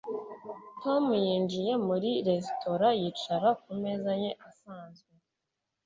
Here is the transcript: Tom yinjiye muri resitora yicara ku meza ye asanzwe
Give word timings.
Tom 0.81 1.03
yinjiye 1.25 1.73
muri 1.87 2.09
resitora 2.27 2.87
yicara 2.99 3.49
ku 3.61 3.69
meza 3.81 4.11
ye 4.23 4.31
asanzwe 4.49 5.11